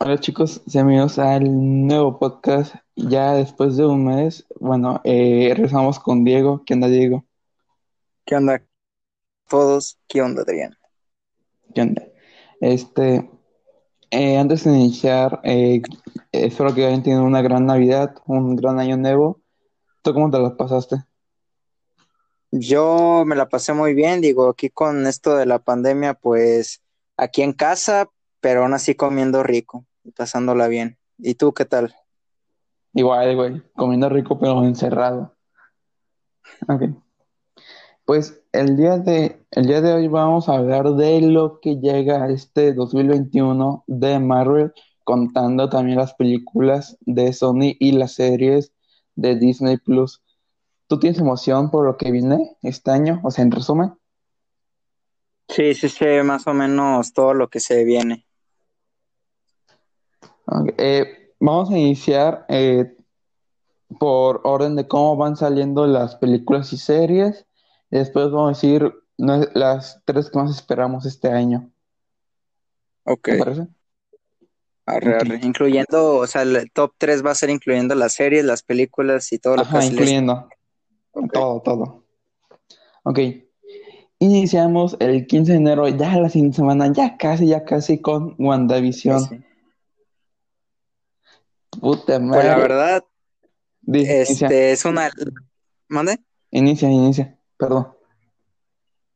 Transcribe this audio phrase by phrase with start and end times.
[0.00, 1.42] Hola chicos, bienvenidos al
[1.88, 2.76] nuevo podcast.
[2.94, 6.62] Ya después de un mes, bueno, eh, regresamos con Diego.
[6.64, 7.24] ¿Qué onda, Diego?
[8.24, 8.62] ¿Qué onda
[9.48, 9.98] todos?
[10.06, 10.76] ¿Qué onda, Adrián?
[11.74, 12.06] ¿Qué onda?
[12.60, 13.28] Este,
[14.12, 15.82] eh, antes de iniciar, eh,
[16.30, 19.40] espero que hayan tenido una gran Navidad, un gran año nuevo.
[20.02, 20.98] ¿Tú cómo te lo pasaste?
[22.52, 26.82] Yo me la pasé muy bien, digo, aquí con esto de la pandemia, pues
[27.16, 28.08] aquí en casa,
[28.48, 30.96] pero aún así comiendo rico y pasándola bien.
[31.18, 31.94] ¿Y tú qué tal?
[32.94, 35.36] Igual, güey, comiendo rico pero encerrado.
[36.66, 36.84] Ok.
[38.06, 42.24] Pues el día de, el día de hoy vamos a hablar de lo que llega
[42.24, 44.72] a este 2021 de Marvel,
[45.04, 48.72] contando también las películas de Sony y las series
[49.14, 50.22] de Disney Plus.
[50.86, 53.20] ¿Tú tienes emoción por lo que viene este año?
[53.24, 53.92] O sea, en resumen.
[55.50, 58.24] Sí, sí sé más o menos todo lo que se viene.
[60.78, 62.94] Eh, vamos a iniciar eh,
[63.98, 67.46] por orden de cómo van saliendo las películas y series.
[67.90, 71.70] Y después vamos a decir no- las tres que más esperamos este año.
[73.04, 73.66] Ok, ¿Te parece?
[74.86, 75.22] arre, Ok.
[75.22, 75.40] arre.
[75.42, 79.38] Incluyendo, o sea, el top 3 va a ser incluyendo las series, las películas y
[79.38, 79.90] todo lo que Ajá, les...
[79.92, 80.48] incluyendo
[81.32, 82.04] todo, todo.
[83.04, 83.18] Ok.
[84.20, 89.20] Iniciamos el 15 de enero, ya la siguiente semana, ya casi, ya casi con WandaVision.
[89.20, 89.40] Sí.
[91.70, 92.62] Puta Pues la madre.
[92.62, 93.04] verdad,
[93.80, 95.10] Di- inicia, este es una...
[95.88, 96.18] ¿Mande?
[96.50, 97.38] inicia, inicia.
[97.56, 97.88] Perdón.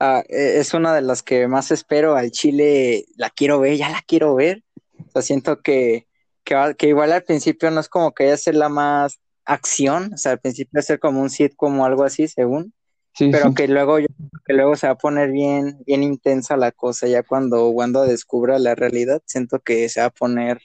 [0.01, 3.89] Ah, e- es una de las que más espero al Chile, la quiero ver, ya
[3.89, 4.65] la quiero ver.
[4.99, 6.07] O sea, siento que,
[6.45, 10.17] que, igual al principio no es como que vaya a ser la más acción, o
[10.17, 12.73] sea, al principio va a ser como un sitcom o algo así, según,
[13.15, 13.55] Sí, pero sí.
[13.55, 14.07] que luego, yo-
[14.47, 18.59] que luego se va a poner bien, bien intensa la cosa, ya cuando Wanda descubra
[18.59, 20.61] la realidad, siento que se va a poner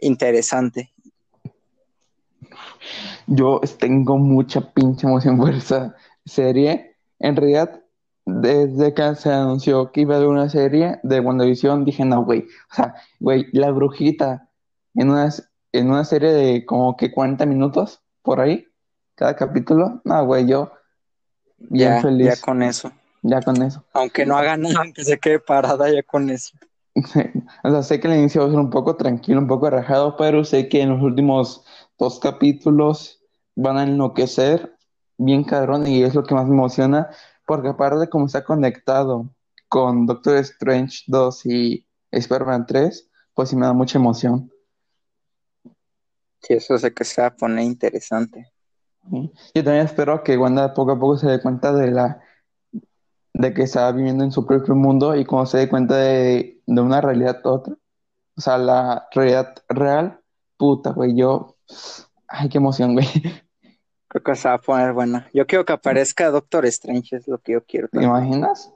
[0.00, 0.92] interesante.
[3.26, 6.96] Yo tengo mucha pinche emoción por esa serie.
[7.18, 7.82] En realidad,
[8.24, 12.46] desde que se anunció que iba a haber una serie de WandaVision, dije, no, güey.
[12.70, 14.48] O sea, güey, la brujita
[14.94, 15.28] en una,
[15.72, 18.66] en una serie de como que 40 minutos por ahí,
[19.14, 20.00] cada capítulo.
[20.04, 20.72] No, güey, yo
[21.58, 22.90] bien Ya, ya feliz con eso.
[23.22, 23.84] ya con eso.
[23.92, 26.56] Aunque no haga nada, aunque se quede parada ya con eso.
[27.64, 30.16] O sea, sé que el inicio va a ser un poco tranquilo, un poco relajado,
[30.16, 31.64] pero sé que en los últimos
[32.00, 33.22] dos capítulos
[33.54, 34.76] van a enloquecer
[35.18, 37.10] bien cabrón y es lo que más me emociona,
[37.46, 39.28] porque aparte de cómo está conectado
[39.68, 44.50] con Doctor Strange 2 y Spider-Man 3, pues sí me da mucha emoción.
[46.40, 48.50] Sí, eso sé que se va a poner interesante.
[49.10, 49.30] ¿sí?
[49.54, 52.20] Yo también espero que Wanda poco a poco se dé cuenta de la
[53.34, 56.80] de que está viviendo en su propio mundo y cuando se dé cuenta de, de
[56.80, 57.74] una realidad a otra,
[58.36, 60.20] o sea, la realidad real,
[60.56, 61.56] puta, güey, yo,
[62.28, 63.06] ay, qué emoción, güey.
[64.08, 65.28] Creo que se va a poner buena.
[65.32, 68.10] Yo quiero que aparezca Doctor Strange, es lo que yo quiero ¿Te también.
[68.10, 68.72] imaginas?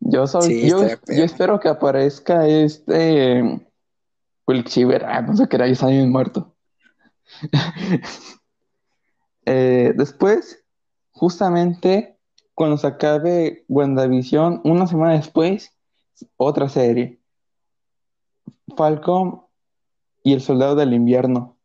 [0.00, 3.66] Yo soy, Sí, yo, yo espero que aparezca este
[4.46, 6.54] Quicksilver, ah, no sé qué era, ya está bien muerto.
[9.46, 10.62] Eh, después,
[11.12, 12.18] justamente
[12.54, 15.72] cuando se acabe WandaVision, una semana después,
[16.36, 17.20] otra serie,
[18.76, 19.42] Falcon
[20.22, 21.56] y el Soldado del Invierno.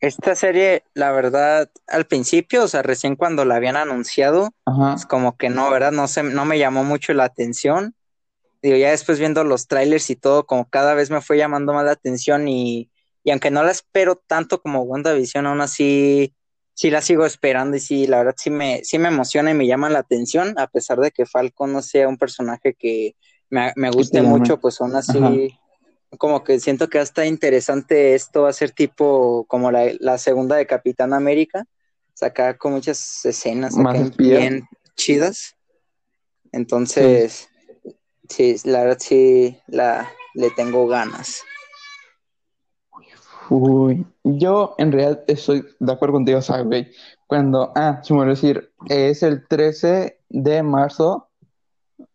[0.00, 5.06] Esta serie, la verdad, al principio, o sea, recién cuando la habían anunciado, Ajá, es
[5.06, 5.90] como que no, ¿verdad?
[5.90, 7.94] No se, no me llamó mucho la atención.
[8.62, 11.84] Digo, ya después viendo los trailers y todo, como cada vez me fue llamando más
[11.84, 12.90] la atención y,
[13.24, 16.34] y aunque no la espero tanto como WandaVision, aún así
[16.74, 19.66] sí la sigo esperando y sí, la verdad sí me, sí me emociona y me
[19.66, 23.16] llama la atención, a pesar de que Falcon no sea un personaje que
[23.50, 25.58] me, me guste mucho, pues aún Ajá, así
[26.16, 30.56] como que siento que está interesante esto va a ser tipo como la, la segunda
[30.56, 31.66] de Capitán América,
[32.14, 35.56] sacar con muchas escenas acá bien chidas.
[36.52, 37.48] Entonces,
[38.28, 41.42] sí, la verdad sí la le tengo ganas.
[43.50, 46.92] uy, yo en realidad estoy de acuerdo contigo, sea, güey,
[47.26, 51.28] cuando, ah, se me olvidó decir, es el 13 de marzo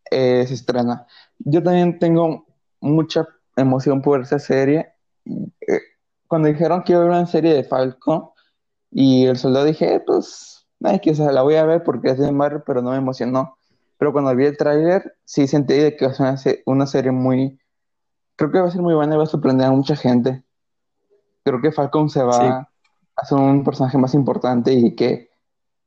[0.09, 1.07] eh, se estrena.
[1.39, 2.45] Yo también tengo
[2.79, 4.93] mucha emoción por esa serie.
[5.25, 5.79] Eh,
[6.27, 8.29] cuando dijeron que iba a haber una serie de Falcon
[8.91, 12.31] y el soldado dije, eh, pues, ay, sea, la voy a ver porque es de
[12.31, 13.57] Marvel, pero no me emocionó.
[13.97, 16.87] Pero cuando vi el tráiler, sí sentí de que va a ser una, se- una
[16.87, 17.59] serie muy,
[18.37, 20.43] creo que va a ser muy buena y va a sorprender a mucha gente.
[21.43, 22.59] Creo que Falcon se Sí, va
[23.15, 25.29] a ser un personaje más importante y que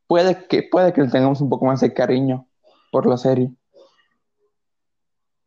[0.08, 2.48] puede que, puede que le tengamos un poco más de cariño
[2.92, 3.52] por la serie.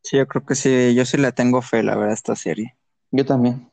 [0.01, 2.75] Sí, yo creo que sí, yo sí le tengo fe, la verdad, a esta serie.
[3.11, 3.69] Yo también.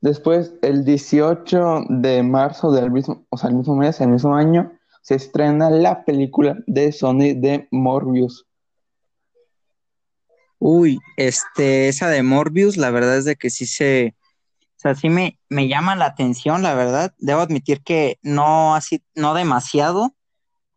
[0.00, 4.72] Después, el 18 de marzo del mismo, o sea, el mismo mes, el mismo año,
[5.02, 8.46] se estrena la película de Sony de Morbius.
[10.58, 14.14] Uy, este, esa de Morbius, la verdad es de que sí se,
[14.80, 17.12] o sea, sí me, me llama la atención, la verdad.
[17.18, 20.14] Debo admitir que no así, no demasiado,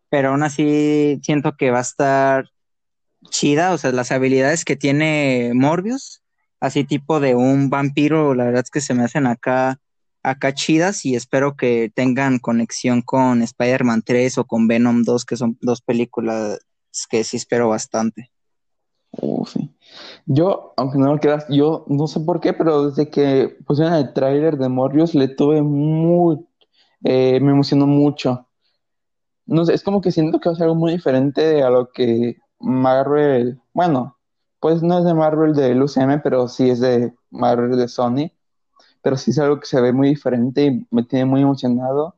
[0.10, 2.50] pero aún así siento que va a estar
[3.30, 6.22] chida, o sea, las habilidades que tiene Morbius,
[6.60, 9.80] así tipo de un vampiro, la verdad es que se me hacen acá,
[10.24, 15.36] acá chidas y espero que tengan conexión con Spider-Man 3 o con Venom 2, que
[15.36, 16.60] son dos películas
[17.10, 18.32] que sí espero bastante.
[19.12, 19.70] Uh, sí.
[20.26, 24.14] Yo, aunque no lo creas, yo no sé por qué, pero desde que pusieron el
[24.14, 26.40] tráiler de Morbius le tuve muy,
[27.04, 28.48] eh, me emocionó mucho.
[29.46, 31.92] No sé, es como que siento que va a ser algo muy diferente a lo
[31.92, 34.18] que Marvel, bueno,
[34.60, 38.32] pues no es de Marvel del UCM, pero sí es de Marvel de Sony,
[39.02, 42.16] pero sí es algo que se ve muy diferente y me tiene muy emocionado,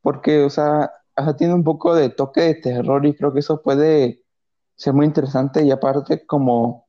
[0.00, 0.90] porque, o sea,
[1.36, 4.22] tiene un poco de toque de terror y creo que eso puede
[4.74, 6.86] ser muy interesante y aparte como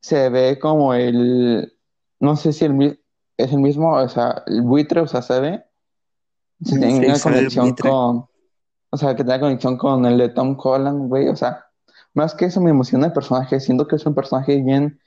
[0.00, 1.72] se ve como el,
[2.20, 3.00] no sé si el,
[3.36, 5.64] es el mismo, o sea, el buitre, o sea, se ve,
[6.62, 8.26] si Sí, sale el conexión con,
[8.90, 11.66] o sea, que tenga conexión con el de Tom Holland, güey, o sea,
[12.14, 15.00] más que eso me emociona el personaje, siento que es un personaje bien,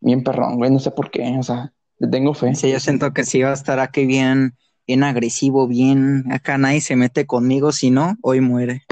[0.00, 3.12] bien perrón, güey, no sé por qué, o sea, le tengo fe, Sí, yo siento
[3.12, 4.56] que sí va a estar aquí bien,
[4.86, 8.82] bien agresivo, bien, acá nadie se mete conmigo, si no, hoy muere.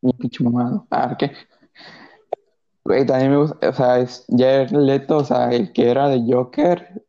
[0.00, 1.32] bien pinche mamado, ah, ¿qué?
[2.84, 6.24] Güey, también me gusta, o sea, es Jared Leto, o sea, el que era de
[6.26, 7.04] Joker,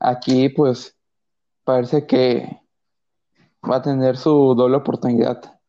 [0.00, 0.96] aquí pues
[1.64, 2.60] parece que
[3.68, 5.60] va a tener su doble oportunidad.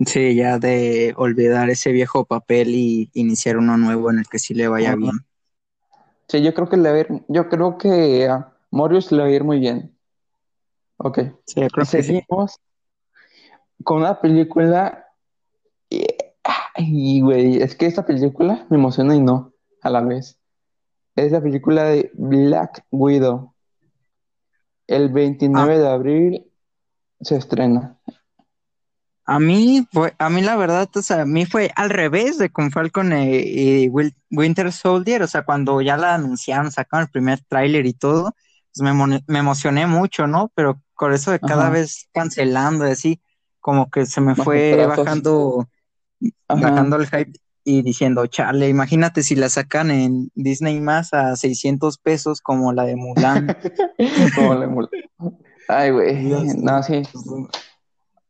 [0.00, 4.54] Sí, ya de olvidar ese viejo papel y iniciar uno nuevo en el que sí
[4.54, 5.12] le vaya bien.
[6.28, 9.28] Sí, yo creo que le va a ir, yo creo que a Morbius le va
[9.28, 9.96] a ir muy bien.
[10.96, 11.18] Ok.
[11.46, 12.02] Sí, yo creo que.
[12.02, 12.58] Seguimos
[13.84, 15.06] con una película
[15.88, 16.06] y,
[16.74, 19.52] ay, güey, es que esta película me emociona y no
[19.82, 20.38] a la vez.
[21.14, 23.54] Es la película de Black Widow.
[24.86, 26.46] El A, 29 de abril
[27.20, 27.98] se estrena.
[29.26, 32.50] A mí fue, a mí la verdad, o sea, a mí fue al revés de
[32.50, 33.88] con Falcon eh, y
[34.30, 38.34] Winter Soldier, o sea, cuando ya la anunciaron, sacaron el primer tráiler y todo,
[38.74, 38.94] pues
[39.26, 40.52] me, emocioné mucho, ¿no?
[40.54, 41.70] Pero con eso de cada Ajá.
[41.70, 43.20] vez cancelando y así,
[43.60, 45.68] como que se me fue bajando,
[46.48, 46.60] Ajá.
[46.60, 47.32] bajando el hype
[47.64, 52.84] y diciendo, chale, imagínate si la sacan en Disney más a 600 pesos como la
[52.84, 53.56] de Mulan.
[54.34, 54.88] Como la mula.
[55.68, 56.24] Ay, güey.
[56.56, 57.02] No, sí.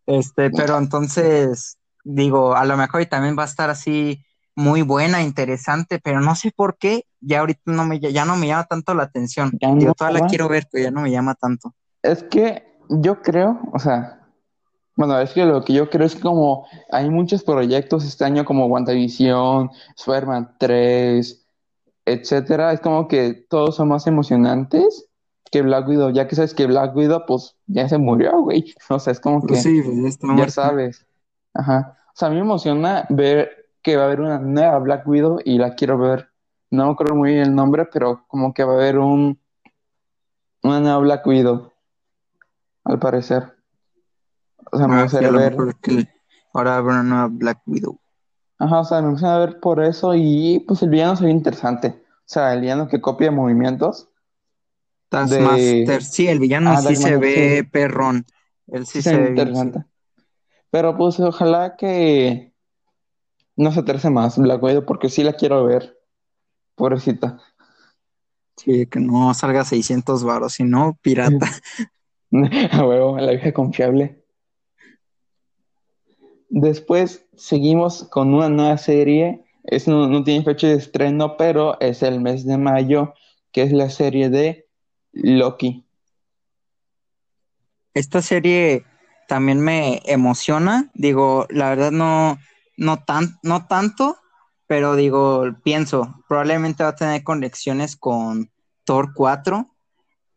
[0.06, 4.24] Este, pero entonces, digo, a lo mejor y también va a estar así
[4.54, 8.46] muy buena, interesante, pero no sé por qué, ya ahorita no me, ya no me
[8.46, 9.50] llama tanto la atención.
[9.60, 11.74] Ya Digo, no todavía la quiero ver, pero ya no me llama tanto.
[12.02, 14.20] Es que yo creo, o sea,
[14.96, 18.66] bueno, es que lo que yo creo es como hay muchos proyectos este año como
[18.66, 21.46] WandaVision, Spider-Man 3,
[22.04, 22.72] etcétera.
[22.72, 25.08] Es como que todos son más emocionantes
[25.54, 28.74] que Black Widow, ya que sabes que Black Widow pues ya se murió, güey.
[28.90, 30.52] O sea, es como que Pues sí, pues ya está ya muerta.
[30.52, 31.06] sabes.
[31.54, 31.96] Ajá.
[32.08, 35.38] O sea, a mí me emociona ver que va a haber una nueva Black Widow
[35.44, 36.28] y la quiero ver.
[36.70, 39.38] No acuerdo muy bien el nombre, pero como que va a haber un
[40.64, 41.70] una nueva Black Widow,
[42.84, 43.54] al parecer.
[44.72, 45.56] O sea, me Ah, sí, gustaría lo ver.
[45.80, 46.08] que
[46.52, 48.00] ahora habrá una nueva Black Widow.
[48.58, 51.88] Ajá, o sea, me gustaría ver por eso y pues el villano se ve interesante.
[51.88, 54.08] O sea, el villano que copia movimientos
[55.14, 56.00] Taskmaster, de...
[56.00, 58.26] sí, el villano Ah, sí se sí, ve perrón.
[58.68, 59.84] Él sí sí se ve.
[60.70, 62.52] Pero pues ojalá que
[63.56, 65.98] no se atrase más Black Widow porque sí la quiero ver,
[66.74, 67.40] pobrecita.
[68.56, 71.50] Sí, que no salga a 600 varos, sino pirata.
[72.72, 74.24] A huevo, la vieja confiable.
[76.48, 79.44] Después seguimos con una nueva serie.
[79.62, 83.14] Es, no, no tiene fecha de estreno, pero es el mes de mayo,
[83.52, 84.63] que es la serie de
[85.14, 85.84] Loki.
[87.94, 88.84] Esta serie
[89.28, 92.38] también me emociona, digo, la verdad no,
[92.76, 94.18] no, tan, no tanto,
[94.66, 98.50] pero digo, pienso, probablemente va a tener conexiones con
[98.84, 99.68] Thor 4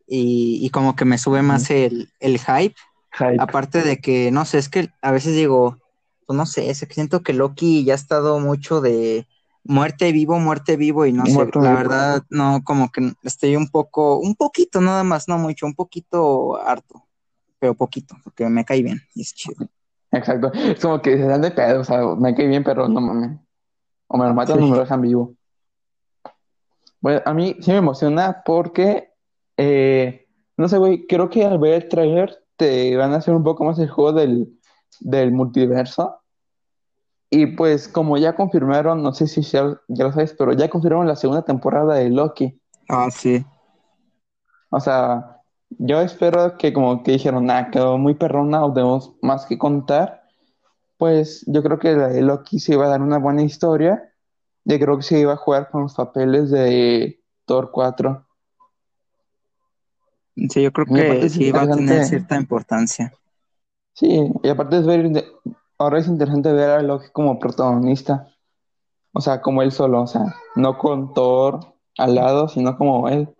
[0.07, 2.75] y, y como que me sube más el, el hype,
[3.11, 3.37] Hype.
[3.39, 5.79] aparte de que, no sé, es que a veces digo,
[6.27, 9.27] pues no sé, siento que Loki ya ha estado mucho de
[9.67, 11.61] muerte vivo, muerte vivo y no sé, la vivo.
[11.61, 16.57] verdad no, como que estoy un poco, un poquito nada más, no mucho, un poquito
[16.61, 17.03] harto
[17.59, 19.67] pero poquito, porque me cae bien y es chido.
[20.11, 20.51] Exacto.
[20.53, 23.39] Es como que se dan de pedo, o sea, me cae bien, pero no mames.
[24.07, 24.63] O me lo matan Sí.
[24.63, 25.33] o me lo dejan vivo.
[27.01, 29.09] Bueno, a mí sí me emociona porque,
[29.57, 33.43] eh, no sé, güey, creo que al ver el trailer te van a hacer un
[33.43, 34.59] poco más el juego del,
[34.99, 36.19] del multiverso.
[37.29, 41.07] Y pues como ya confirmaron, no sé si ya, ya lo sabes, pero ya confirmaron
[41.07, 42.59] la segunda temporada de Loki.
[42.87, 43.45] Ah, sí.
[44.69, 49.45] O sea, yo espero que como que dijeron, nada, quedó muy perrona o tenemos más
[49.45, 50.23] que contar.
[50.97, 54.13] Pues yo creo que la de Loki se iba a dar una buena historia.
[54.63, 58.25] Yo creo que se iba a jugar con los papeles de Thor 4.
[60.49, 63.13] Sí, yo creo que sí va a tener cierta importancia.
[63.93, 65.11] Sí, y aparte es ver,
[65.77, 68.27] ahora es interesante ver a Loki como protagonista.
[69.13, 73.33] O sea, como él solo, o sea, no con Thor al lado, sino como él.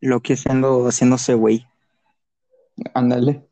[0.00, 1.66] Loki haciendo, haciéndose güey.
[2.94, 3.46] Ándale.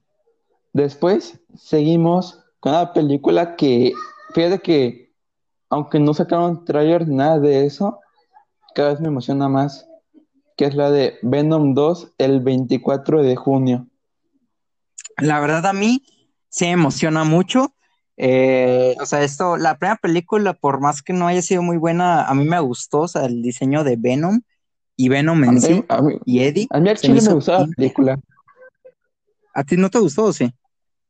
[0.72, 3.92] Después seguimos con una película que,
[4.34, 5.12] fíjate que,
[5.68, 8.00] aunque no sacaron trailer ni nada de eso,
[8.74, 9.86] cada vez me emociona más,
[10.56, 13.86] que es la de Venom 2 el 24 de junio.
[15.18, 16.02] La verdad a mí
[16.48, 17.74] se me emociona mucho.
[18.16, 22.24] Eh, o sea, esto, la primera película, por más que no haya sido muy buena,
[22.24, 24.40] a mí me gustó, o sea, el diseño de Venom
[24.96, 25.84] y Venom en sí
[26.24, 28.18] y Eddie a mí al chile me gustó la película.
[29.54, 30.52] ¿A ti no te gustó o sí?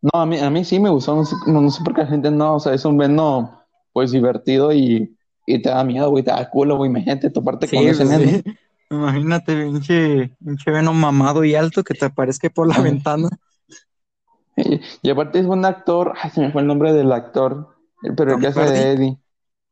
[0.03, 2.03] No, a mí, a mí sí me gustó, no sé, no, no sé por qué
[2.03, 3.49] la gente no, o sea, es un Venom,
[3.95, 5.17] pues divertido y,
[5.47, 8.31] y te da miedo, güey, te da culo, güey, imagínate toparte con Sí, ese pues
[8.31, 8.43] sí.
[8.91, 13.29] Imagínate, pinche, pinche Venom mamado y alto que te aparezca por la ventana.
[14.59, 17.77] Y, y aparte es buen actor, ay, se me fue el nombre del actor,
[18.17, 19.19] pero el que hace de Eddie.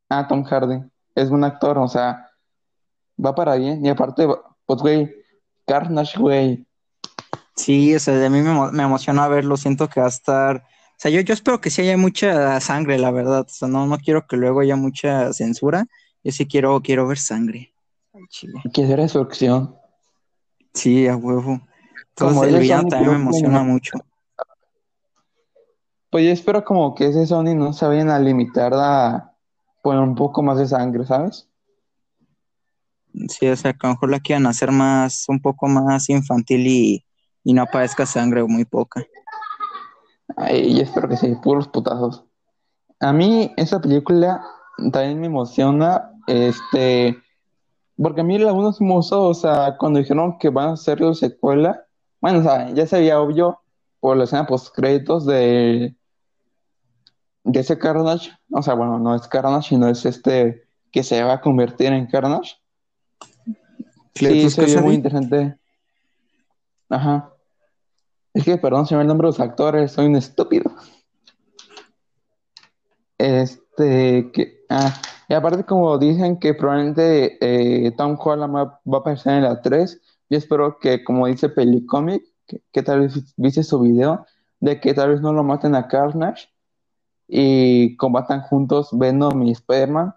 [0.08, 0.82] Ah, Tom Hardy.
[1.14, 2.30] Es buen actor, o sea,
[3.24, 3.84] va para bien.
[3.84, 4.26] Y aparte,
[4.66, 5.14] pues, güey,
[5.66, 6.66] Carnage, güey.
[7.54, 10.98] Sí, o sea, a mí me, me emociona verlo, siento que va a estar, o
[10.98, 13.96] sea, yo, yo espero que sí haya mucha sangre, la verdad, o sea, no, no
[13.96, 15.86] quiero que luego haya mucha censura,
[16.22, 17.72] yo sí quiero, quiero ver sangre
[18.28, 18.60] chile.
[18.72, 19.76] Que es resurrección.
[20.74, 21.60] Sí, a huevo.
[22.14, 23.98] Como Entonces el de villano también me emociona mucho.
[26.16, 29.34] Pues yo espero como que ese Sony no se vayan a limitar a
[29.82, 31.46] poner un poco más de sangre, ¿sabes?
[33.28, 36.66] Sí, o sea, que a lo mejor la quieran hacer más, un poco más infantil
[36.66, 37.04] y,
[37.44, 39.04] y no aparezca sangre o muy poca.
[40.38, 42.24] Ay, yo espero que sí, puros putazos.
[42.98, 44.42] A mí esa película
[44.90, 47.14] también me emociona, este,
[47.94, 51.84] porque a mí me gustó, o sea, cuando dijeron que van a hacer la secuela,
[52.22, 53.60] bueno, o sea, ya se veía obvio
[54.00, 55.94] por la escena post créditos de,
[57.46, 61.34] de ese Carnage, o sea, bueno, no es Carnage, sino es este que se va
[61.34, 62.56] a convertir en Carnage.
[64.14, 65.56] Sí, se vio muy interesante.
[66.88, 67.32] Ajá.
[68.34, 70.72] Es que, perdón, se me el nombre de los actores, soy un estúpido.
[73.16, 79.00] Este, que, ah, y aparte como dicen que probablemente eh, Tom Holland va, va a
[79.00, 80.00] aparecer en la 3,
[80.30, 84.26] yo espero que, como dice Pelicomic, que, que tal vez viste su video,
[84.58, 86.48] de que tal vez no lo maten a Carnage
[87.28, 90.14] y combatan juntos Venom y Spider-Man.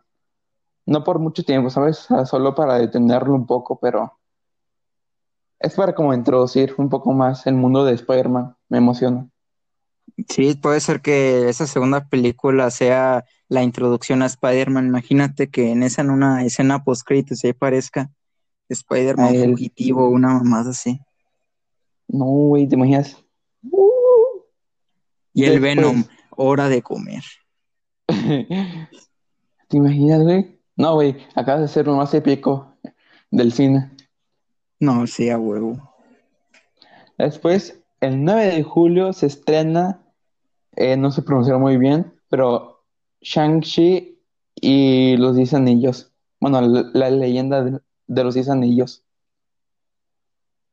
[0.85, 2.07] No por mucho tiempo, ¿sabes?
[2.25, 4.17] Solo para detenerlo un poco, pero
[5.59, 8.55] es para como introducir un poco más el mundo de Spider-Man.
[8.69, 9.29] Me emociona.
[10.27, 14.87] Sí, puede ser que esa segunda película sea la introducción a Spider-Man.
[14.87, 18.09] Imagínate que en esa, en una escena post-créditos, ahí aparezca A
[18.69, 20.99] Spider-Man fugitivo, una mamada así.
[22.07, 23.23] No, güey, ¿te imaginas?
[23.69, 24.41] Uh,
[25.33, 25.75] Y el después.
[25.75, 26.03] Venom,
[26.41, 27.23] hora de comer.
[28.07, 30.57] ¿Te imaginas, güey?
[30.77, 32.77] No, güey, acabas de ser lo más épico
[33.29, 33.91] del cine.
[34.79, 35.93] No, sí, a huevo.
[37.17, 40.01] Después, el 9 de julio se estrena,
[40.77, 42.85] eh, no se pronunció muy bien, pero
[43.21, 44.17] Shang-Chi
[44.55, 46.13] y los 10 anillos.
[46.39, 49.03] Bueno, la, la leyenda de, de los 10 anillos.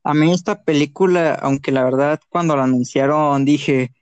[0.05, 3.96] A mí esta película, aunque la verdad cuando la anunciaron dije,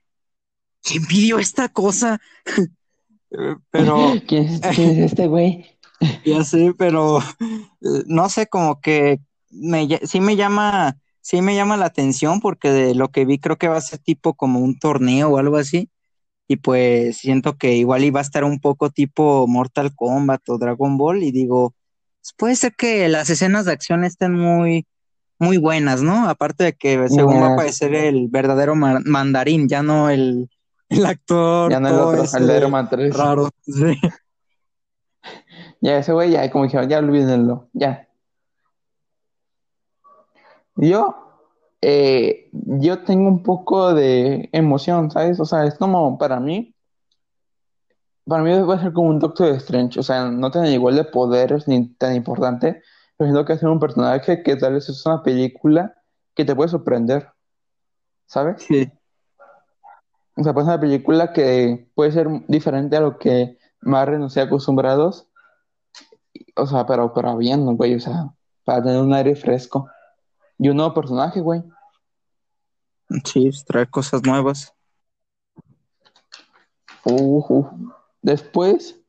[0.85, 2.19] ¿quién pidió esta cosa?
[3.71, 5.65] Pero ¿Quién es, quién es este güey?
[6.25, 9.19] Ya sé, pero eh, no sé, como que
[9.51, 13.57] me, sí me llama, sí me llama la atención porque de lo que vi creo
[13.57, 15.89] que va a ser tipo como un torneo o algo así.
[16.47, 20.97] Y pues siento que igual iba a estar un poco tipo Mortal Kombat o Dragon
[20.97, 21.75] Ball y digo,
[22.21, 24.85] pues puede ser que las escenas de acción estén muy,
[25.39, 26.29] muy buenas, ¿no?
[26.29, 30.49] Aparte de que según va a aparecer el verdadero ma- mandarín, ya no el,
[30.89, 33.15] el actor ya no el otro, ese el de Iron Man 3.
[33.15, 33.49] raro.
[33.61, 33.99] Sí.
[35.81, 38.07] Ya ese güey, ya como dijeron, ya olvídenlo, ya.
[40.75, 41.15] Yo,
[41.81, 45.39] eh, yo tengo un poco de emoción, ¿sabes?
[45.39, 46.75] O sea, es como para mí,
[48.25, 51.05] para mí va a ser como un Doctor Strange, o sea, no tiene igual de
[51.05, 52.81] poderes ni tan importante,
[53.15, 55.95] pero siento que es un personaje que tal vez es una película
[56.33, 57.31] que te puede sorprender,
[58.25, 58.63] ¿sabes?
[58.63, 58.91] Sí.
[60.37, 64.43] O sea, pues una película que puede ser diferente a lo que Marvel nos ha
[64.43, 65.27] acostumbrados,
[66.55, 67.95] o sea, pero para bien, ¿no, güey?
[67.95, 69.87] O sea, para tener un aire fresco.
[70.57, 71.63] Y un nuevo personaje, güey.
[73.23, 74.73] Sí, trae cosas nuevas.
[77.05, 77.93] Uh, uh.
[78.21, 78.99] Después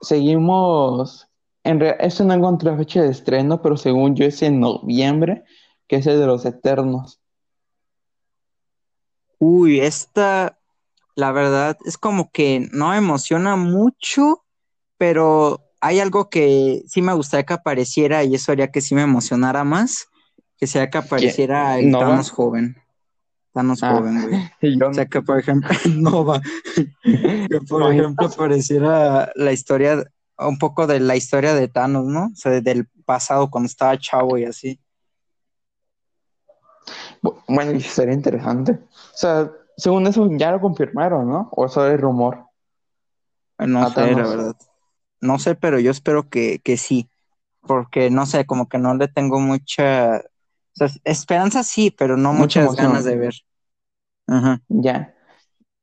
[0.00, 1.28] seguimos.
[1.64, 5.44] En realidad, esto no encontré fecha de estreno, pero según yo es en noviembre,
[5.88, 7.20] que es el de los Eternos.
[9.38, 10.58] Uy, esta,
[11.14, 14.44] la verdad, es como que no me emociona mucho,
[14.98, 19.02] pero hay algo que sí me gustaría que apareciera y eso haría que sí me
[19.02, 20.08] emocionara más,
[20.56, 22.06] que sea que apareciera el ¿Nova?
[22.06, 22.76] Thanos joven.
[23.52, 24.50] Thanos Ah, joven, güey.
[24.80, 26.40] yo O sea, que por ejemplo, Nova,
[27.02, 30.04] que por No, ejemplo apareciera la historia,
[30.38, 32.26] un poco de la historia de Thanos, ¿no?
[32.26, 34.80] O sea, del pasado cuando estaba chavo y así.
[37.22, 38.72] Bu- Bueno, y sería interesante.
[38.72, 41.48] O sea, según eso ya lo confirmaron, ¿no?
[41.52, 42.46] O eso es rumor.
[43.58, 44.56] No A sé, la verdad.
[45.20, 47.08] No sé, pero yo espero que, que sí.
[47.62, 50.18] Porque no sé, como que no le tengo mucha.
[50.18, 50.22] O
[50.74, 52.92] sea, esperanza sí, pero no Mucha muchas emoción.
[52.92, 53.34] ganas de ver.
[54.28, 54.62] Ajá.
[54.68, 55.14] Ya.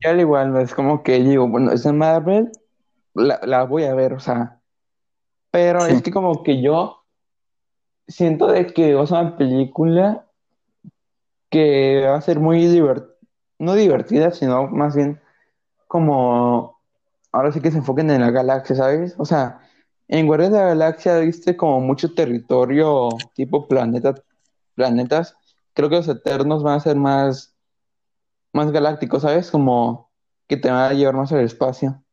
[0.03, 2.51] Ya al igual, es como que digo, bueno, es de Marvel,
[3.15, 4.61] la, la voy a ver, o sea.
[5.51, 5.93] Pero Sí.
[5.93, 7.05] es que como que yo
[8.07, 10.27] siento de que va a ser una película
[11.53, 13.13] que va a ser muy divertida,
[13.59, 15.21] no divertida, sino más bien
[15.87, 16.81] como,
[17.31, 19.13] ahora sí que se enfoquen en la galaxia, ¿sabes?
[19.19, 19.59] O sea,
[20.07, 24.15] en Guardianes de la Galaxia viste como mucho territorio tipo planeta,
[24.73, 25.37] planetas.
[25.73, 27.55] Creo que los Eternos van a ser más,
[28.51, 29.51] más galácticos, ¿sabes?
[29.51, 30.09] Como
[30.47, 32.03] que te van a llevar más al espacio.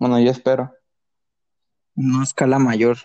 [0.00, 0.72] Bueno, yo espero.
[1.94, 2.96] Una escala mayor.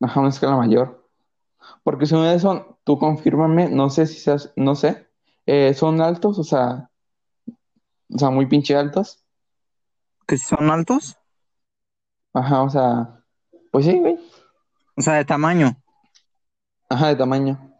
[0.00, 1.01] Ajá, una escala mayor.
[1.82, 5.08] Porque según eso, tú confírmame, no sé si seas, no sé,
[5.46, 6.90] eh, son altos, o sea,
[8.14, 9.24] o sea, muy pinche altos.
[10.26, 11.16] ¿Que si son altos?
[12.34, 13.24] Ajá, o sea,
[13.70, 14.18] pues sí, güey.
[14.96, 15.76] O sea, de tamaño.
[16.88, 17.72] Ajá, de tamaño.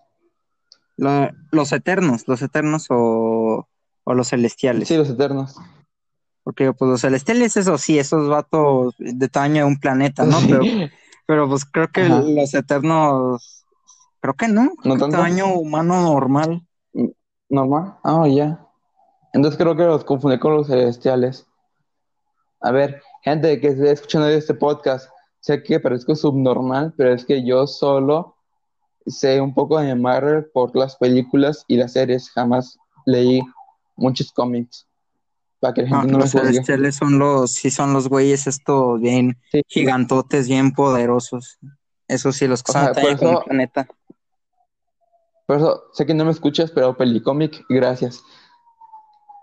[0.97, 3.69] La- los eternos, los eternos o,
[4.05, 4.89] o los celestiales.
[4.89, 5.57] Sí, los eternos.
[6.45, 10.41] Porque pues los celestiales, eso sí, esos vatos de tamaño de un planeta, ¿no?
[10.41, 10.49] Sí.
[10.51, 10.65] Pero,
[11.27, 12.23] pero pues creo que Ajá.
[12.23, 13.62] los eternos,
[14.23, 15.17] creo que no, creo ¿No tanto?
[15.17, 16.67] tamaño humano normal.
[17.49, 17.97] ¿Normal?
[18.05, 18.65] Ah, ya.
[19.35, 21.47] Entonces creo que los confundí con los celestiales.
[22.61, 27.45] A ver, gente que esté escuchando este podcast, sé que parezco subnormal, pero es que
[27.45, 28.37] yo solo
[29.07, 32.31] sé un poco de Marvel por las películas y las series.
[32.31, 33.43] Jamás leí
[33.97, 34.87] muchos cómics.
[35.59, 38.47] Para que la No, gente no me los celestiales son los, sí son los güeyes
[38.47, 39.63] estos bien Sí.
[39.67, 41.59] gigantotes, bien poderosos.
[42.09, 43.89] Eso sí, los que O son sea, tamaño por eso- planeta.
[45.53, 48.25] Por eso sé que no me escuchas, pero Pelicómic, gracias.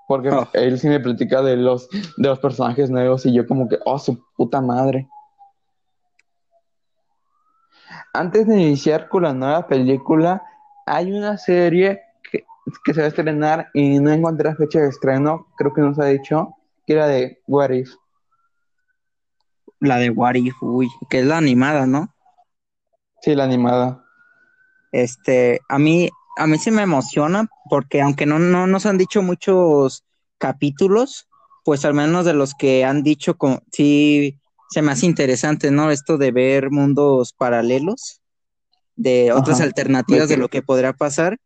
[0.08, 0.48] Porque Oh.
[0.54, 4.00] él sí me platica de los, de los personajes nuevos y yo como que, oh,
[4.00, 5.08] su puta madre.
[8.12, 10.42] Antes de iniciar con la nueva película,
[10.88, 12.44] hay una serie que,
[12.84, 16.06] que se va a estrenar y no encontré fecha de estreno, creo que nos ha
[16.06, 16.56] dicho,
[16.88, 17.94] que era de What If.
[19.80, 22.16] La de What If, uy, que es la animada, ¿no?
[23.22, 24.09] Sí, la animada.
[24.92, 29.22] Este, a mí, a mí sí me emociona porque aunque no, no nos han dicho
[29.22, 30.04] muchos
[30.38, 31.28] capítulos,
[31.64, 33.38] pues al menos de los que han dicho,
[33.72, 35.92] sí se me hace interesante, ¿no?
[35.92, 38.22] Esto de ver mundos paralelos,
[38.96, 39.66] de otras Ajá.
[39.66, 41.38] alternativas De lo que podría pasar,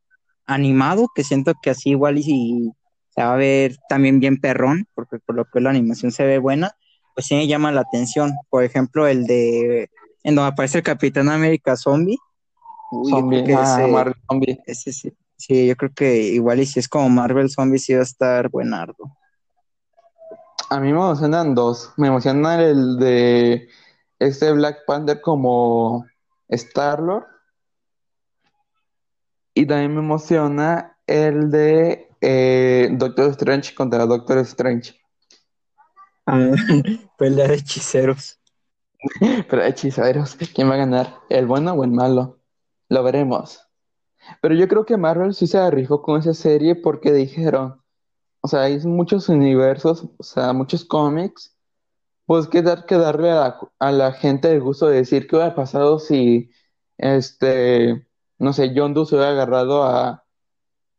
[0.46, 2.72] animado, que siento que así igual y si
[3.16, 6.38] se va a ver también bien perrón, porque por lo que la animación se ve
[6.38, 6.72] buena,
[7.16, 8.34] pues sí me llama la atención.
[8.50, 9.90] Por ejemplo, el de
[10.24, 12.18] en donde aparece el Capitán América Zombie.
[12.96, 14.60] Uy, yo Zombie, creo que ah, ese- Marvel Zombie.
[14.66, 18.02] ese sí, sí, yo creo que igual y si es como Marvel Zombie sí va
[18.02, 19.12] a estar buenardo.
[20.70, 21.92] A mí me emocionan dos.
[21.98, 23.68] Me emociona el de
[24.20, 26.06] este Black Panther como
[26.50, 27.26] Star-Lord.
[29.54, 34.96] Y también me emociona el de eh, Doctor Strange contra Doctor Strange.
[37.18, 38.40] pelea de hechiceros.
[39.50, 41.20] Pero hechiceros, ¿quién va a ganar?
[41.30, 42.40] ¿El bueno o el malo?
[42.90, 43.62] Lo veremos.
[44.42, 47.82] Pero yo creo que Marvel sí se arriesgó con esa serie porque dijeron,
[48.42, 51.58] o sea, hay muchos universos, o sea, muchos cómics,
[52.26, 55.36] pues que dar que darle a la, a la gente el gusto de decir qué
[55.36, 56.50] hubiera pasado si,
[56.98, 58.08] este,
[58.40, 60.24] no sé, John Doe se hubiera agarrado a,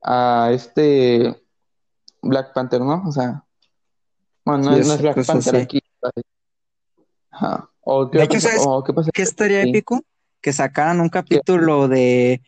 [0.03, 1.43] a este
[2.21, 3.03] Black Panther, ¿no?
[3.07, 3.45] O sea,
[4.45, 5.61] bueno, no, Sí, es- no es es- Black Panther sí.
[5.63, 5.81] aquí,
[7.31, 7.71] Ajá.
[7.81, 10.01] O qué hecho, pasar- ¿sabes o qué pasaría ¿Qué estaría épico?
[10.45, 12.43] Que sacaran un capítulo de.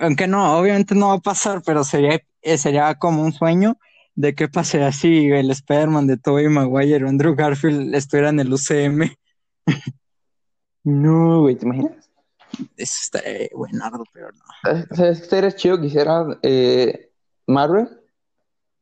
[0.00, 3.76] Aunque no, obviamente no va a pasar, pero sería, eh, sería como un sueño
[4.14, 8.50] de qué pasaría si el Spider-Man de Tobey Maguire o Andrew Garfield estuviera en el
[8.52, 9.14] UCM.
[10.84, 12.10] No, güey, ¿te imaginas?
[12.76, 14.44] Eso estaría buenardo, pero no.
[14.62, 17.10] ¿Sabes- ¿Sabes qué sería chido que hiciera eh,
[17.46, 17.88] Marvel?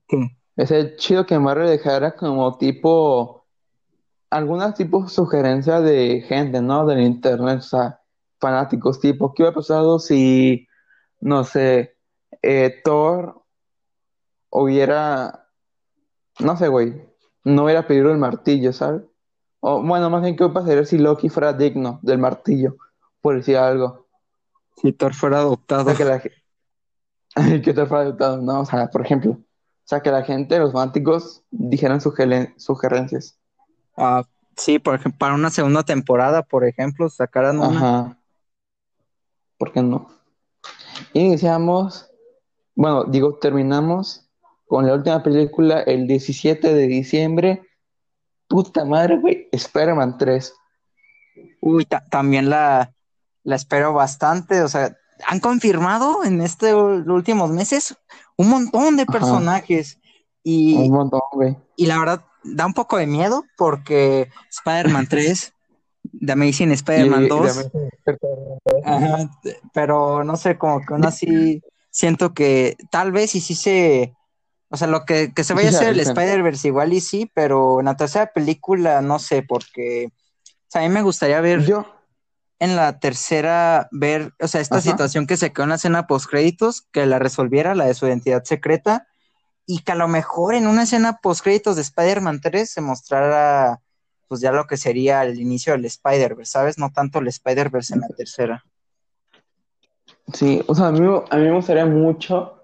[0.06, 0.28] ¿Qué?
[0.56, 3.44] Es chido que Marvel dejara como tipo,
[4.30, 6.86] algunas tipo sugerencias de gente, ¿no?
[6.86, 8.00] Del internet, o sea,
[8.40, 10.66] fanáticos, tipo, ¿qué hubiera pasado si,
[11.20, 11.96] no sé,
[12.42, 13.42] eh, Thor
[14.50, 15.46] hubiera,
[16.40, 17.02] no sé, güey,
[17.44, 19.02] no hubiera pedido el martillo, ¿sabes?
[19.60, 22.76] O bueno, más bien, ¿qué pasaría si Loki fuera digno del martillo,
[23.20, 24.06] por decir algo?
[24.76, 25.84] Si Thor fuera O adoptado.
[25.86, 26.42] sea, que la gente...
[27.64, 28.60] que Thor fuera adoptado, ¿no?
[28.60, 29.38] O sea, por ejemplo, o
[29.84, 33.38] sea, que la gente, los fanáticos, dijeran sugeren- sugerencias.
[33.96, 34.22] Ah,
[34.56, 37.76] sí, por ejemplo, para una segunda temporada, por ejemplo, sacaran una.
[37.78, 38.17] Ajá.
[39.58, 40.08] ¿Por qué no?
[41.12, 42.10] Iniciamos,
[42.74, 44.28] bueno, digo, terminamos
[44.66, 47.62] con la última película el 17 de diciembre.
[48.48, 49.48] Puta madre, güey.
[49.52, 50.54] Spider-Man 3.
[51.60, 52.92] Uy, ta- también la,
[53.44, 54.62] la espero bastante.
[54.62, 57.96] O sea, han confirmado en estos últimos meses
[58.36, 59.12] un montón de Ajá.
[59.12, 59.98] personajes.
[60.42, 61.56] Y, Un montón, güey.
[61.76, 65.52] y la verdad, da un poco de miedo porque Spider-Man 3,
[66.24, 67.70] The Amazing Spider-Man Y- y 2,
[68.04, 69.30] también- ajá,
[69.72, 74.14] pero no sé, como que aún así siento que tal vez y sí se,
[74.70, 76.00] o sea, lo que, que se vaya a hacer el.
[76.00, 80.10] Spider-Verse igual y sí, pero en la tercera película no sé, porque
[80.44, 81.86] o sea, a mí me gustaría ver Yo,
[82.58, 84.82] en la tercera ver, o sea, esta Ajá.
[84.90, 88.06] situación que se quedó en la escena post créditos, que la resolviera, la de su
[88.06, 89.06] identidad secreta,
[89.64, 93.80] y que a lo mejor en una escena post créditos de Spider-Man 3 se mostrara
[94.28, 96.78] pues ya lo que sería el inicio del Spider-Verse, ¿sabes?
[96.78, 98.64] No tanto el Spider-Verse en la tercera.
[100.32, 102.54] sí, o sea, a mí, a mí me gustaría mucho.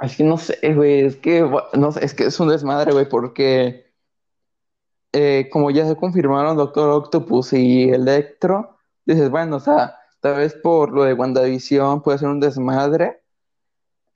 [0.00, 1.40] Es que no sé, güey, es que,
[1.74, 3.92] no es que es un desmadre, güey, porque
[5.12, 10.54] eh, como ya se confirmaron Doctor Octopus y Electro, dices, bueno, o sea, tal vez
[10.54, 13.22] por lo de WandaVision puede ser un desmadre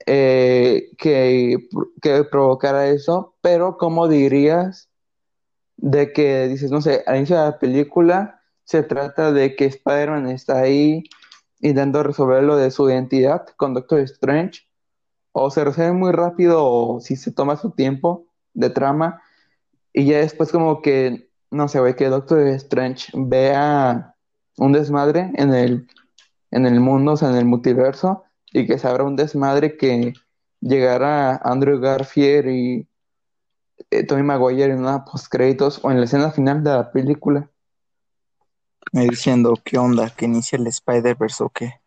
[0.05, 1.67] eh, que,
[2.01, 4.89] que provocara eso, pero ¿cómo dirías
[5.83, 10.29] de que dices, no sé, al inicio de la película se trata de que Spider-Man
[10.29, 11.03] está ahí
[11.59, 14.61] intentando resolver lo de su identidad con Doctor Strange,
[15.33, 19.21] o se resuelve muy rápido o si se toma su tiempo de trama,
[19.91, 24.15] y ya después como que, no sé, güey, que Doctor Strange vea
[24.57, 25.89] un desmadre en el,
[26.51, 30.13] en el mundo, o sea, en el multiverso, y que se abra un desmadre que
[30.61, 32.87] llegara Andrew Garfield y
[33.99, 37.49] eh, Tobey Maguire en una postcréditos o en la escena final de la película.
[38.91, 40.09] Me diciendo, ¿qué onda?
[40.09, 41.81] ¿Que inicia el Spider-Verse o qué?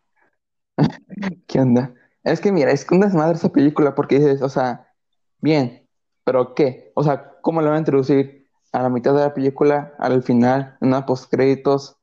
[1.47, 1.93] ¿Qué onda?
[2.23, 4.93] Es que mira, es un desmadre esa película porque dices, o sea,
[5.39, 5.87] bien,
[6.23, 6.91] pero ¿qué?
[6.95, 8.47] O sea, ¿cómo la van a introducir?
[8.73, 11.97] A la mitad de la película, al final, en una postcréditos.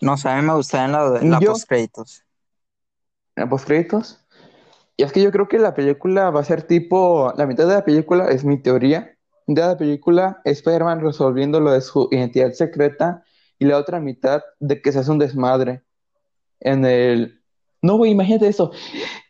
[0.00, 2.24] No sé, a mí me gustaría en la, de- la Yo- post créditos.
[3.36, 4.25] ¿En postcréditos?
[4.96, 7.74] Y es que yo creo que la película va a ser tipo, la mitad de
[7.74, 13.22] la película es mi teoría, de la película Spider-Man resolviendo lo de su identidad secreta
[13.58, 15.84] y la otra mitad de que se hace un desmadre
[16.60, 17.42] en el...
[17.82, 18.72] No, güey, imagínate eso.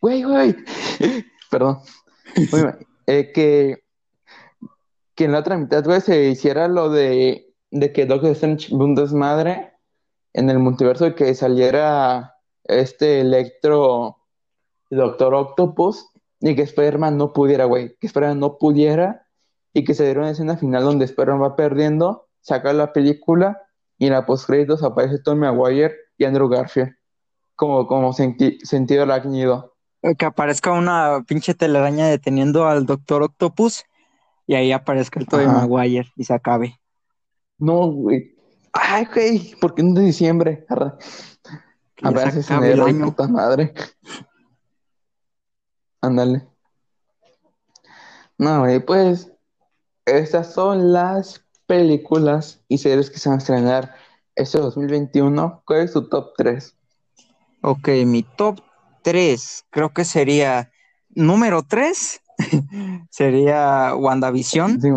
[0.01, 0.57] Güey, güey.
[1.51, 1.81] Perdón.
[3.07, 3.85] Eh, que,
[5.15, 8.95] que en la otra mitad, güey, se hiciera lo de, de que Doctor Strange un
[8.95, 9.75] desmadre
[10.33, 14.19] en el multiverso y que saliera este Electro
[14.91, 16.09] Doctor Octopus
[16.41, 19.27] y que Spider-Man no pudiera, güey, que Spider-Man no pudiera
[19.73, 23.63] y que se diera una escena final donde Spider-Man va perdiendo, saca la película
[23.99, 26.95] y en la postcréditos aparece Tom Maguire y Andrew Garfield
[27.55, 29.75] como, como senti- sentido arácnido.
[30.19, 33.85] Que aparezca una pinche telaraña deteniendo al Doctor Octopus
[34.47, 35.47] y ahí aparezca el Tobey.
[35.47, 36.79] Maguire y se acabe.
[37.59, 38.37] No, güey.
[38.73, 40.67] Ay, güey, ¿por qué no de diciembre?
[42.03, 43.07] Aparece se acabe el año.
[43.07, 43.73] puta madre.
[46.07, 46.47] Ándale.
[48.39, 49.33] No, güey, pues
[50.05, 53.95] estas son las películas y series que se van a estrenar
[54.37, 55.63] este 2021.
[55.67, 56.77] ¿Cuál es tu top 3?
[57.63, 58.61] Ok, mi top
[59.03, 60.71] 3 creo que sería
[61.09, 62.21] número 3
[63.11, 64.81] sería WandaVision.
[64.81, 64.89] Sí.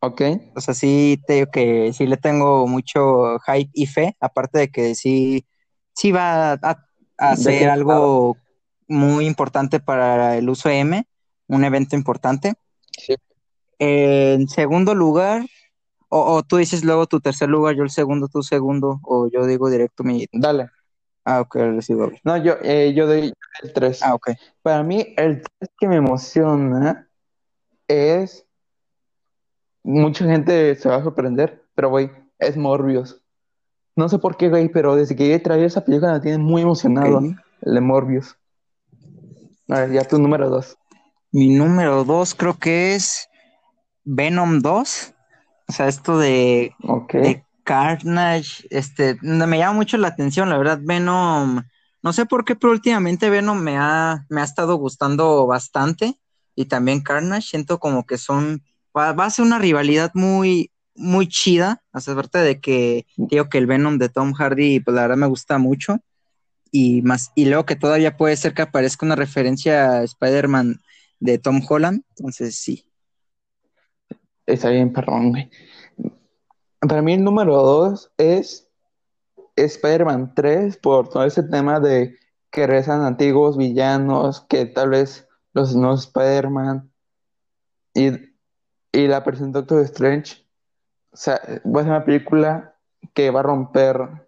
[0.00, 0.22] Ok.
[0.56, 4.68] O sea, sí te digo que sí le tengo mucho hype y fe, aparte de
[4.70, 5.46] que sí,
[5.94, 6.86] sí va a,
[7.18, 8.36] a ¿De ser qué algo
[8.88, 11.06] muy importante para el uso M,
[11.48, 12.54] un evento importante.
[12.98, 13.14] Sí.
[13.78, 15.44] en segundo lugar,
[16.08, 19.44] o, o tú dices luego tu tercer lugar, yo el segundo, tu segundo, o yo
[19.46, 20.26] digo directo mi...
[20.32, 20.70] Dale.
[21.26, 22.12] Ah, ok, recibo.
[22.22, 24.00] No, yo, eh, yo doy el 3.
[24.04, 24.30] Ah, ok.
[24.62, 27.10] Para mí, el 3 que me emociona
[27.88, 28.46] es.
[29.82, 33.20] Mucha gente se va a sorprender, pero güey, es Morbius.
[33.96, 37.18] No sé por qué, güey, pero desde que traído esa película me tiene muy emocionado.
[37.18, 37.24] Ok.
[37.62, 38.36] El de Morbius.
[39.68, 40.76] A ver, ya tu número 2.
[41.32, 43.28] Mi número dos creo que es
[44.04, 45.14] Venom 2.
[45.68, 47.14] O sea, esto de, Ok.
[47.14, 51.62] de Carnage, este, me llama mucho la atención, la verdad, Venom,
[52.02, 56.20] no sé por qué, pero últimamente Venom me ha, me ha estado gustando bastante.
[56.54, 58.62] Y también Carnage, siento como que son,
[58.96, 61.82] va, va a ser una rivalidad muy, muy chida.
[61.92, 65.58] Aparte de que digo que el Venom de Tom Hardy, pues la verdad me gusta
[65.58, 65.98] mucho.
[66.70, 70.80] Y más, y luego que todavía puede ser que aparezca una referencia a Spider-Man
[71.20, 72.02] de Tom Holland.
[72.16, 72.90] Entonces sí.
[74.46, 75.50] Está bien, perrón, güey.
[76.80, 78.68] Para mí, el número 2 es
[79.56, 82.16] Spider-Man 3, por todo ese tema de
[82.50, 86.90] que rezan antiguos villanos, que tal vez los nuevos Spider-Man.
[87.94, 88.10] Y,
[88.92, 90.46] y la presentó Doctor Strange.
[91.10, 92.76] O sea, va a ser una película
[93.14, 94.25] que va a romper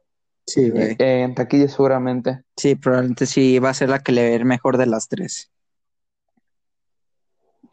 [0.48, 2.40] Sí, eh, en taquilla seguramente.
[2.56, 5.50] Sí, probablemente sí va a ser la que le ve mejor de las tres.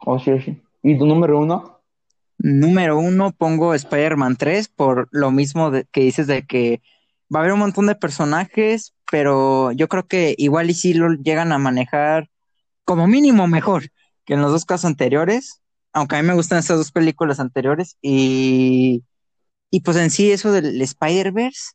[0.00, 0.62] Oh, sí, sí.
[0.82, 1.80] ¿Y tu número uno?
[2.38, 6.82] Número uno, pongo Spider-Man 3 por lo mismo de- que dices de que
[7.34, 11.14] va a haber un montón de personajes, pero yo creo que igual y sí lo
[11.14, 12.28] llegan a manejar
[12.84, 13.84] como mínimo mejor
[14.26, 15.62] que en los dos casos anteriores,
[15.94, 19.02] aunque a mí me gustan esas dos películas anteriores y,
[19.70, 21.70] y pues en sí eso del Spider-Verse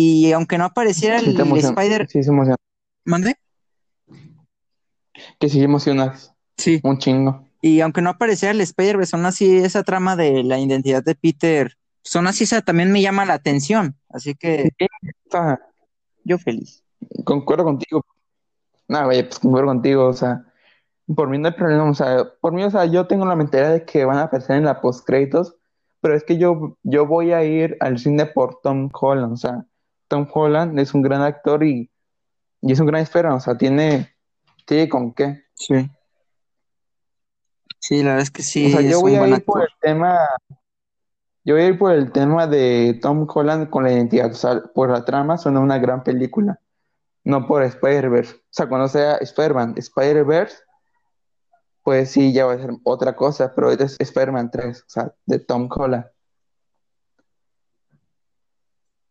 [0.00, 1.56] y aunque no apareciera Sí, el.
[1.56, 2.06] Spider...
[2.08, 2.56] Sí, se emociona.
[3.04, 3.34] ¿Mande?
[5.40, 6.80] Que sí emocionas Sí.
[6.84, 7.44] un chingo.
[7.60, 11.76] Y aunque no apareciera el Spider-Verse, aún así esa trama de la identidad de Peter,
[12.04, 13.96] son así esa también me llama la atención.
[14.08, 14.70] Así que
[16.24, 16.84] yo feliz.
[17.24, 18.04] concuerdo contigo.
[18.86, 20.06] No, güey, pues concuerdo contigo.
[20.06, 20.44] O sea,
[21.12, 21.90] por mí no hay problema.
[21.90, 24.56] O sea, por mí, o sea, yo tengo la mentalidad de que van a aparecer
[24.56, 25.56] en la post-créditos,
[26.00, 29.32] pero es que yo, yo voy a ir al cine por Tom Holland.
[29.32, 29.64] O sea,
[30.08, 31.90] Tom Holland es un gran actor y,
[32.62, 33.34] y es un gran espera.
[33.34, 34.14] O sea, tiene,
[34.66, 35.44] tiene con qué.
[35.54, 35.90] Sí.
[37.80, 40.18] Sí, la verdad es que sí, O sea, yo voy a ir por el tema,
[41.44, 44.62] yo voy a ir por el tema de Tom Holland con la identidad, o sea,
[44.74, 46.60] por la trama suena una gran película,
[47.24, 48.34] no por Spider-Verse.
[48.34, 50.56] O sea, cuando sea Spider-Man, Spider-Verse,
[51.82, 55.14] pues sí, ya va a ser otra cosa, pero este es Spider-Man 3, o sea,
[55.24, 56.04] de Tom Holland,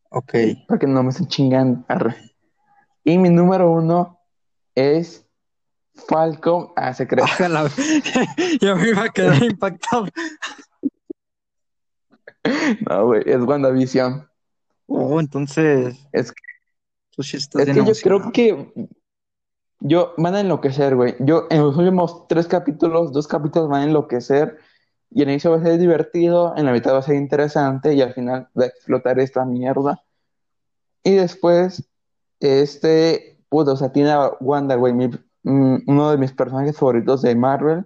[0.10, 0.34] Ok.
[0.68, 1.84] para que no me estén chingando.
[1.88, 2.16] arre.
[3.04, 4.20] Y mi número uno
[4.76, 5.26] es
[6.08, 7.24] Falcon a secreto.
[7.32, 7.70] Ojalá.
[8.62, 10.08] Yo me iba a quedar impactado.
[12.90, 14.28] No, güey, es WandaVision.
[14.88, 16.34] Oh, entonces, Es
[17.12, 18.74] tú sí estás Es que yo creo que
[19.80, 21.16] yo van a enloquecer, güey.
[21.20, 24.58] Yo en los últimos tres capítulos, dos capítulos van a enloquecer
[25.10, 28.02] y el inicio va a ser divertido, en la mitad va a ser interesante y
[28.02, 30.04] al final va a explotar esta mierda.
[31.04, 31.90] Y después,
[32.40, 35.10] este, puto, o sea, tiene a Wanda, güey, mi-
[35.44, 37.86] mm, uno de mis personajes favoritos de Marvel,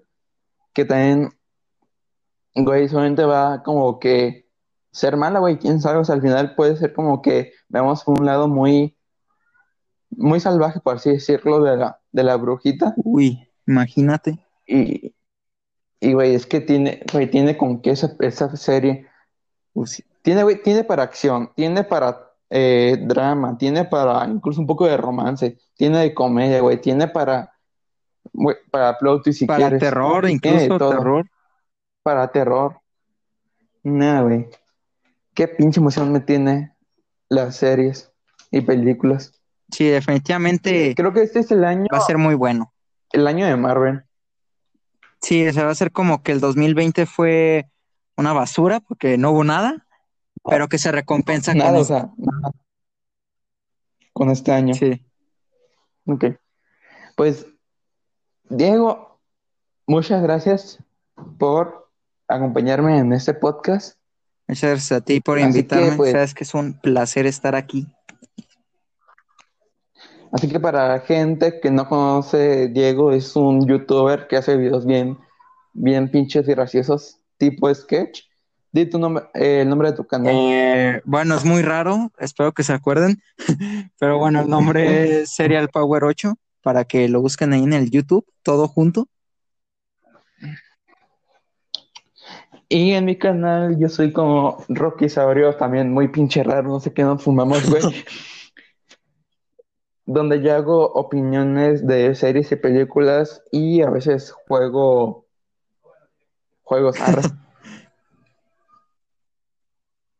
[0.73, 1.29] que también,
[2.55, 4.49] güey, solamente va como que
[4.91, 8.25] ser mala, güey, quién sabe, o sea, al final puede ser como que veamos un
[8.25, 8.97] lado muy
[10.09, 12.93] muy salvaje, por así decirlo, de la, de la brujita.
[12.97, 14.39] Uy, imagínate.
[14.67, 15.13] Y,
[16.01, 19.07] y güey, es que tiene, güey, tiene con qué esa, esa serie.
[19.85, 20.03] Sí.
[20.23, 24.97] Tiene, güey, tiene para acción, tiene para eh, drama, tiene para incluso un poco de
[24.97, 27.53] romance, tiene de comedia, güey, tiene para,
[28.33, 29.79] güey, para plot twist si Para quieres.
[29.79, 31.25] terror, de incluso terror.
[32.03, 32.79] Para terror.
[33.83, 34.47] Nada, güey.
[35.33, 36.75] Qué pinche emoción me tiene
[37.29, 38.11] las series
[38.51, 39.33] y películas.
[39.71, 42.73] Sí, definitivamente Creo que este es el año, va a ser muy bueno.
[43.13, 44.03] el año de Marvel.
[45.21, 47.69] Sí, o sea, va a ser como que el 2020 fue
[48.17, 49.87] una basura porque no hubo nada,
[50.43, 51.93] pero que se recompensa Nada, con o esto.
[51.93, 52.51] sea, nada.
[54.13, 54.73] Con este año.
[54.73, 55.05] Sí.
[56.05, 56.25] Ok.
[57.15, 57.45] Pues,
[58.49, 59.19] Diego,
[59.87, 60.79] muchas gracias
[61.37, 61.89] por
[62.27, 63.97] acompañarme en este podcast.
[64.47, 65.95] Muchas gracias a ti por Así que, invitarme.
[65.97, 67.87] pues- Sabes que es un placer estar aquí.
[70.31, 74.85] Así que para la gente que no conoce, Diego es un youtuber que hace videos
[74.85, 75.17] bien,
[75.73, 78.21] bien pinches y graciosos, tipo sketch.
[78.73, 80.33] Di tu nombre, eh, el nombre de tu canal.
[80.33, 83.21] Eh, bueno, es muy raro, espero que se acuerden,
[83.99, 87.91] pero bueno, el nombre es Serial Power 8 para que lo busquen ahí en el
[87.91, 89.09] YouTube, todo junto.
[92.69, 96.93] Y en mi canal yo soy como Rocky Saurio, también muy pinche raro, no sé
[96.93, 97.83] qué nos fumamos, güey.
[100.13, 105.25] donde yo hago opiniones de series y películas y a veces juego
[106.63, 106.97] juegos.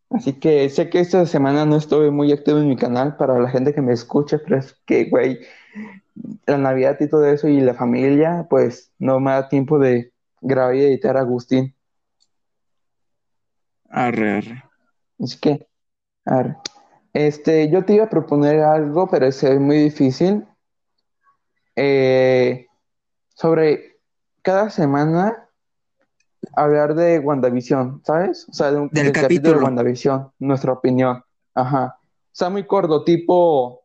[0.10, 3.50] Así que sé que esta semana no estuve muy activo en mi canal para la
[3.50, 5.40] gente que me escucha, pero es que, güey,
[6.46, 10.76] la Navidad y todo eso y la familia, pues no me da tiempo de grabar
[10.76, 11.74] y editar a Agustín.
[13.90, 14.64] Arre, arre.
[15.20, 15.68] Así que,
[16.26, 16.58] arre.
[17.14, 20.46] Este, yo te iba a proponer algo, pero es muy difícil.
[21.76, 22.68] Eh,
[23.36, 24.00] sobre
[24.42, 25.50] cada semana
[26.54, 28.48] hablar de WandaVision, ¿sabes?
[28.50, 29.58] O sea, de un, Del del capítulo capítulo.
[29.60, 31.24] de WandaVision, nuestra opinión.
[31.54, 31.98] Ajá.
[32.02, 33.84] O sea, muy corto, tipo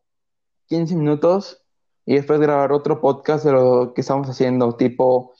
[0.67, 1.63] 15 minutos,
[2.05, 5.33] y después grabar otro podcast de lo que estamos haciendo, tipo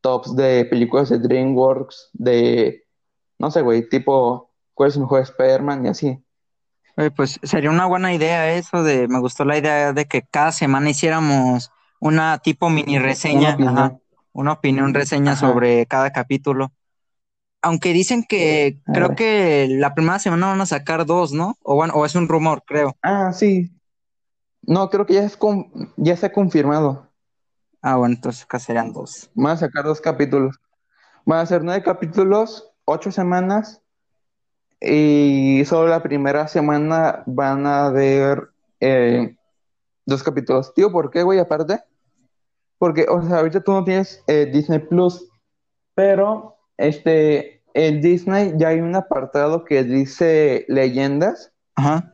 [0.00, 2.84] tops de películas de DreamWorks, de,
[3.38, 5.86] no sé, güey, tipo, ¿cuál es el mejor Spider-Man?
[5.86, 6.24] Y así.
[7.16, 10.90] Pues sería una buena idea eso de, me gustó la idea de que cada semana
[10.90, 13.74] hiciéramos una tipo mini reseña, Una opinión.
[13.78, 13.98] ajá,
[14.32, 15.40] una opinión reseña Ajá.
[15.40, 16.72] sobre cada capítulo.
[17.62, 21.56] Aunque dicen que creo que la primera semana van a sacar dos, ¿no?
[21.62, 22.96] O bueno, o es un rumor, creo.
[23.02, 23.70] Ah, sí.
[24.62, 27.10] No, creo que ya, es con- ya está confirmado.
[27.82, 29.30] Ah, bueno, entonces acá serían dos.
[29.34, 30.56] Van a sacar dos capítulos.
[31.26, 33.82] Van a ser nueve capítulos, ocho semanas.
[34.86, 39.34] Y solo la primera semana van a haber eh,
[40.04, 40.74] dos capítulos.
[40.74, 41.38] Tío, ¿por qué, güey?
[41.38, 41.80] Aparte.
[42.76, 45.26] Porque, o sea, ahorita tú no tienes eh, Disney Plus.
[45.94, 51.50] Pero, este, en Disney ya hay un apartado que dice leyendas.
[51.76, 52.12] Ajá.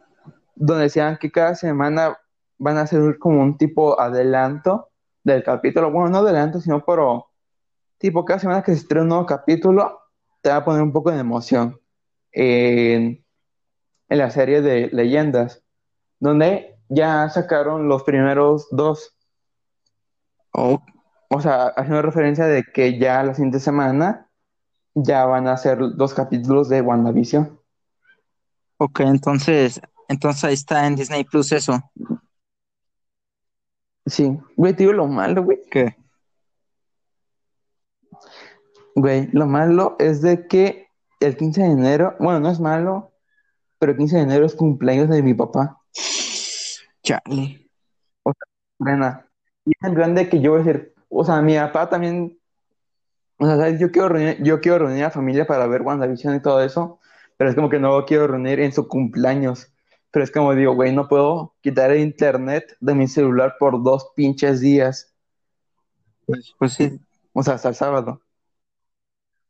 [0.54, 2.18] donde decían que cada semana
[2.56, 4.88] van a hacer como un tipo adelanto
[5.24, 5.90] del capítulo.
[5.90, 7.26] Bueno, no adelanto, sino pero
[7.98, 9.98] tipo cada semana que se estrena un nuevo capítulo,
[10.40, 11.79] te va a poner un poco de emoción
[12.32, 13.24] en,
[14.08, 15.62] en la serie de leyendas,
[16.20, 19.16] donde ya sacaron los primeros dos.
[20.52, 20.80] Oh,
[21.30, 24.28] O sea, haciendo referencia de que ya la siguiente semana
[24.94, 27.58] ya van a ser dos capítulos de WandaVision.
[28.78, 31.80] ok, entonces, entonces ahí está en Disney Plus eso.
[34.06, 35.60] Sí, güey, digo lo malo, güey.
[35.70, 35.96] ¿Qué?
[38.94, 40.89] Güey, lo malo es de que
[41.20, 43.12] el 15 de enero, bueno, no es malo,
[43.78, 45.80] pero el 15 de enero es cumpleaños de mi papá.
[47.02, 47.68] Chale.
[48.78, 49.26] Plena.
[49.64, 52.38] Y es en plan de que yo voy a decir, o sea, mi papá también,
[53.38, 53.78] o sea, ¿sabes?
[53.80, 57.00] Yo quiero reunir, yo quiero reunir a la familia para ver WandaVision y todo eso,
[57.36, 59.72] pero es como que no lo quiero reunir en su cumpleaños.
[60.10, 64.10] Pero es como digo, güey, no puedo quitar el internet de mi celular por dos
[64.16, 65.14] pinches días,
[66.26, 67.00] Pues, pues sí.
[67.32, 68.20] o sea, hasta el sábado.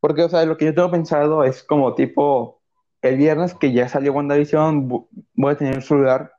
[0.01, 2.61] Porque, o sea, lo que yo tengo pensado es como tipo,
[3.03, 6.33] el viernes que ya salió WandaVision, voy a tener el celular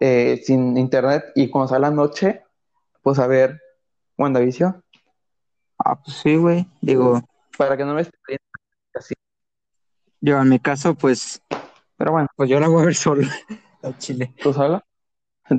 [0.00, 2.42] eh, sin internet y cuando salga la noche,
[3.02, 3.60] pues a ver
[4.18, 4.82] WandaVision,
[5.78, 6.66] Ah, pues sí, güey.
[6.80, 7.22] Digo,
[7.56, 8.42] para que no me esté viendo
[8.94, 9.14] así.
[10.20, 11.42] yo en mi caso, pues,
[11.96, 13.22] Pero bueno, pues yo la voy a ver solo.
[13.82, 14.34] A Chile.
[14.42, 14.82] ¿tú solo?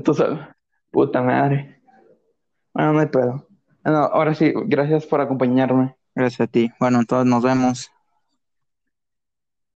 [0.03, 0.47] ¿Tú solo?
[0.91, 1.81] Puta madre.
[2.73, 3.47] Bueno, no hay pedo.
[3.83, 5.95] Bueno, ahora sí, gracias por acompañarme.
[6.17, 6.69] Gracias a ti.
[6.82, 7.91] Bueno, entonces nos vemos.